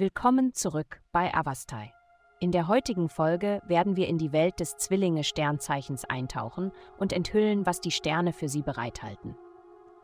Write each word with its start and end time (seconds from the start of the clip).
Willkommen 0.00 0.54
zurück 0.54 1.00
bei 1.10 1.34
Avastai. 1.34 1.92
In 2.38 2.52
der 2.52 2.68
heutigen 2.68 3.08
Folge 3.08 3.60
werden 3.66 3.96
wir 3.96 4.06
in 4.06 4.16
die 4.16 4.30
Welt 4.30 4.60
des 4.60 4.76
Zwillinge-Sternzeichens 4.76 6.04
eintauchen 6.04 6.70
und 6.98 7.12
enthüllen, 7.12 7.66
was 7.66 7.80
die 7.80 7.90
Sterne 7.90 8.32
für 8.32 8.48
sie 8.48 8.62
bereithalten. 8.62 9.34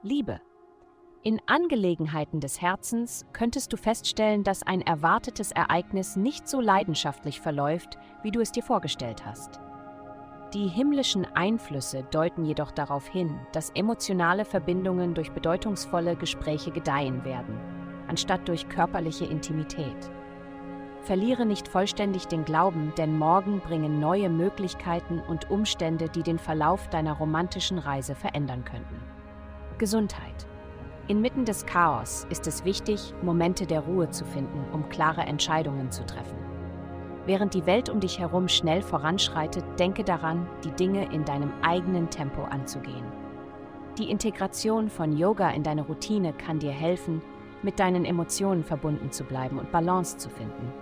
Liebe. 0.02 0.40
In 1.22 1.40
Angelegenheiten 1.46 2.40
des 2.40 2.60
Herzens 2.60 3.24
könntest 3.32 3.72
du 3.72 3.76
feststellen, 3.76 4.42
dass 4.42 4.64
ein 4.64 4.80
erwartetes 4.80 5.52
Ereignis 5.52 6.16
nicht 6.16 6.48
so 6.48 6.60
leidenschaftlich 6.60 7.40
verläuft, 7.40 7.96
wie 8.24 8.32
du 8.32 8.40
es 8.40 8.50
dir 8.50 8.64
vorgestellt 8.64 9.24
hast. 9.24 9.60
Die 10.54 10.66
himmlischen 10.66 11.24
Einflüsse 11.36 12.02
deuten 12.10 12.44
jedoch 12.44 12.72
darauf 12.72 13.06
hin, 13.06 13.38
dass 13.52 13.70
emotionale 13.70 14.44
Verbindungen 14.44 15.14
durch 15.14 15.30
bedeutungsvolle 15.30 16.16
Gespräche 16.16 16.72
gedeihen 16.72 17.24
werden 17.24 17.73
anstatt 18.14 18.46
durch 18.46 18.68
körperliche 18.68 19.24
Intimität. 19.24 19.96
Verliere 21.02 21.44
nicht 21.44 21.66
vollständig 21.66 22.28
den 22.28 22.44
Glauben, 22.44 22.92
denn 22.96 23.18
morgen 23.18 23.58
bringen 23.58 23.98
neue 23.98 24.30
Möglichkeiten 24.30 25.18
und 25.18 25.50
Umstände, 25.50 26.08
die 26.08 26.22
den 26.22 26.38
Verlauf 26.38 26.88
deiner 26.90 27.14
romantischen 27.14 27.76
Reise 27.76 28.14
verändern 28.14 28.64
könnten. 28.64 29.02
Gesundheit. 29.78 30.46
Inmitten 31.08 31.44
des 31.44 31.66
Chaos 31.66 32.24
ist 32.30 32.46
es 32.46 32.64
wichtig, 32.64 33.12
Momente 33.20 33.66
der 33.66 33.80
Ruhe 33.80 34.08
zu 34.10 34.24
finden, 34.24 34.64
um 34.72 34.88
klare 34.88 35.22
Entscheidungen 35.22 35.90
zu 35.90 36.06
treffen. 36.06 36.38
Während 37.26 37.52
die 37.52 37.66
Welt 37.66 37.88
um 37.88 37.98
dich 37.98 38.20
herum 38.20 38.46
schnell 38.46 38.80
voranschreitet, 38.80 39.64
denke 39.80 40.04
daran, 40.04 40.46
die 40.62 40.70
Dinge 40.70 41.12
in 41.12 41.24
deinem 41.24 41.52
eigenen 41.62 42.10
Tempo 42.10 42.44
anzugehen. 42.44 43.10
Die 43.98 44.08
Integration 44.08 44.88
von 44.88 45.16
Yoga 45.16 45.50
in 45.50 45.64
deine 45.64 45.82
Routine 45.82 46.32
kann 46.32 46.60
dir 46.60 46.70
helfen, 46.70 47.20
mit 47.64 47.80
deinen 47.80 48.04
Emotionen 48.04 48.62
verbunden 48.62 49.10
zu 49.10 49.24
bleiben 49.24 49.58
und 49.58 49.72
Balance 49.72 50.18
zu 50.18 50.28
finden. 50.28 50.72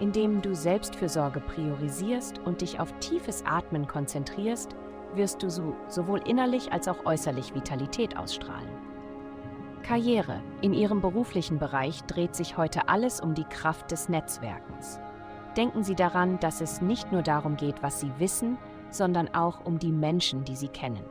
Indem 0.00 0.42
du 0.42 0.54
Selbstfürsorge 0.54 1.40
priorisierst 1.40 2.40
und 2.40 2.60
dich 2.60 2.80
auf 2.80 2.92
tiefes 2.98 3.44
Atmen 3.46 3.86
konzentrierst, 3.86 4.74
wirst 5.14 5.42
du 5.42 5.50
so, 5.50 5.76
sowohl 5.88 6.20
innerlich 6.26 6.72
als 6.72 6.88
auch 6.88 7.06
äußerlich 7.06 7.54
Vitalität 7.54 8.16
ausstrahlen. 8.16 8.68
Karriere. 9.82 10.40
In 10.60 10.74
Ihrem 10.74 11.00
beruflichen 11.00 11.58
Bereich 11.58 12.02
dreht 12.04 12.34
sich 12.34 12.56
heute 12.56 12.88
alles 12.88 13.20
um 13.20 13.34
die 13.34 13.44
Kraft 13.44 13.90
des 13.90 14.08
Netzwerkens. 14.08 15.00
Denken 15.56 15.82
Sie 15.82 15.94
daran, 15.94 16.38
dass 16.40 16.60
es 16.60 16.80
nicht 16.80 17.12
nur 17.12 17.22
darum 17.22 17.56
geht, 17.56 17.82
was 17.82 18.00
Sie 18.00 18.10
wissen, 18.18 18.58
sondern 18.90 19.34
auch 19.34 19.64
um 19.64 19.78
die 19.78 19.92
Menschen, 19.92 20.44
die 20.44 20.56
Sie 20.56 20.68
kennen. 20.68 21.04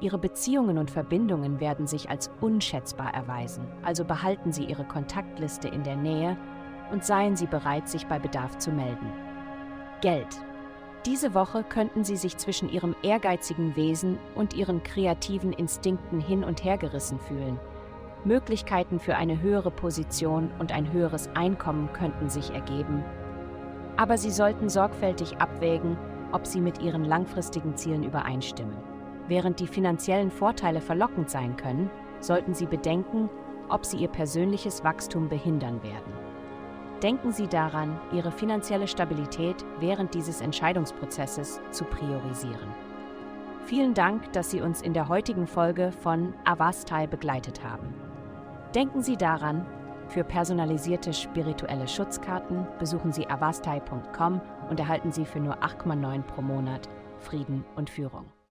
Ihre 0.00 0.18
Beziehungen 0.18 0.78
und 0.78 0.90
Verbindungen 0.90 1.60
werden 1.60 1.86
sich 1.86 2.08
als 2.08 2.30
unschätzbar 2.40 3.14
erweisen, 3.14 3.66
also 3.82 4.04
behalten 4.04 4.52
Sie 4.52 4.64
Ihre 4.64 4.84
Kontaktliste 4.84 5.68
in 5.68 5.82
der 5.82 5.96
Nähe 5.96 6.36
und 6.90 7.04
seien 7.04 7.36
Sie 7.36 7.46
bereit, 7.46 7.88
sich 7.88 8.06
bei 8.06 8.18
Bedarf 8.18 8.58
zu 8.58 8.70
melden. 8.70 9.12
Geld. 10.00 10.28
Diese 11.06 11.34
Woche 11.34 11.62
könnten 11.62 12.04
Sie 12.04 12.16
sich 12.16 12.36
zwischen 12.36 12.68
Ihrem 12.68 12.94
ehrgeizigen 13.02 13.76
Wesen 13.76 14.18
und 14.34 14.54
Ihren 14.54 14.82
kreativen 14.82 15.52
Instinkten 15.52 16.20
hin 16.20 16.44
und 16.44 16.64
her 16.64 16.78
gerissen 16.78 17.18
fühlen. 17.20 17.58
Möglichkeiten 18.24 18.98
für 18.98 19.16
eine 19.16 19.40
höhere 19.40 19.70
Position 19.70 20.50
und 20.58 20.72
ein 20.72 20.92
höheres 20.92 21.30
Einkommen 21.34 21.90
könnten 21.92 22.28
sich 22.28 22.50
ergeben. 22.50 23.02
Aber 23.96 24.18
Sie 24.18 24.30
sollten 24.30 24.68
sorgfältig 24.68 25.38
abwägen, 25.38 25.96
ob 26.32 26.46
sie 26.46 26.60
mit 26.60 26.80
Ihren 26.80 27.04
langfristigen 27.04 27.76
Zielen 27.76 28.04
übereinstimmen. 28.04 28.89
Während 29.30 29.60
die 29.60 29.68
finanziellen 29.68 30.32
Vorteile 30.32 30.80
verlockend 30.80 31.30
sein 31.30 31.56
können, 31.56 31.88
sollten 32.18 32.52
Sie 32.52 32.66
bedenken, 32.66 33.30
ob 33.68 33.86
sie 33.86 33.98
Ihr 33.98 34.08
persönliches 34.08 34.82
Wachstum 34.82 35.28
behindern 35.28 35.84
werden. 35.84 36.12
Denken 37.00 37.30
Sie 37.30 37.46
daran, 37.46 38.00
Ihre 38.12 38.32
finanzielle 38.32 38.88
Stabilität 38.88 39.64
während 39.78 40.14
dieses 40.14 40.40
Entscheidungsprozesses 40.40 41.60
zu 41.70 41.84
priorisieren. 41.84 42.74
Vielen 43.66 43.94
Dank, 43.94 44.32
dass 44.32 44.50
Sie 44.50 44.62
uns 44.62 44.82
in 44.82 44.94
der 44.94 45.06
heutigen 45.06 45.46
Folge 45.46 45.92
von 45.92 46.34
Avastai 46.44 47.06
begleitet 47.06 47.62
haben. 47.62 47.94
Denken 48.74 49.00
Sie 49.00 49.16
daran, 49.16 49.64
für 50.08 50.24
personalisierte 50.24 51.12
spirituelle 51.12 51.86
Schutzkarten 51.86 52.66
besuchen 52.80 53.12
Sie 53.12 53.28
avastai.com 53.28 54.40
und 54.68 54.80
erhalten 54.80 55.12
Sie 55.12 55.24
für 55.24 55.38
nur 55.38 55.62
8,9 55.62 56.22
pro 56.22 56.42
Monat 56.42 56.88
Frieden 57.20 57.64
und 57.76 57.90
Führung. 57.90 58.24